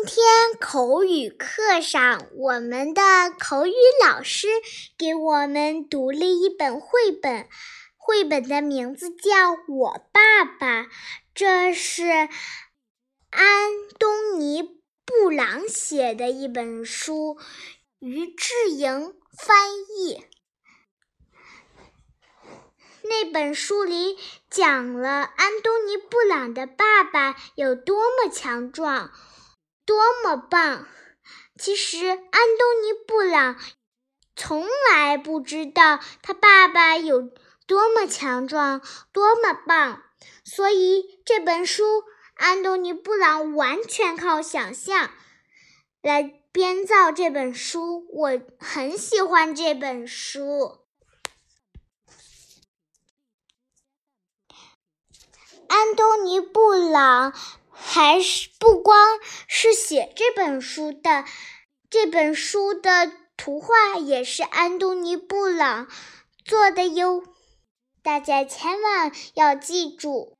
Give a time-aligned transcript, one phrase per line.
[0.00, 0.24] 今天
[0.60, 3.02] 口语课上，我们的
[3.36, 3.72] 口语
[4.06, 4.46] 老师
[4.96, 7.48] 给我们读了一本绘本，
[7.96, 10.82] 绘本的名字叫《我爸爸》，
[11.34, 12.04] 这是
[13.30, 14.62] 安东尼·
[15.04, 17.36] 布朗写的一本书，
[17.98, 20.24] 于志莹翻译。
[23.02, 24.16] 那本书里
[24.48, 29.10] 讲了安东尼·布朗的爸爸有多么强壮。
[29.88, 30.86] 多么棒！
[31.58, 33.56] 其实安东尼·布朗
[34.36, 37.22] 从来不知道他爸爸有
[37.66, 38.82] 多么强壮、
[39.12, 40.02] 多么棒，
[40.44, 45.10] 所以这本书安东尼·布朗完全靠想象
[46.02, 48.06] 来编造这本书。
[48.10, 50.84] 我很喜欢这本书。
[55.66, 57.32] 安东尼·布朗。
[57.80, 61.24] 还是不光是写这本书的，
[61.88, 65.88] 这本书的图画也是安东尼·布朗
[66.44, 67.22] 做的哟。
[68.02, 70.37] 大家千万要记住。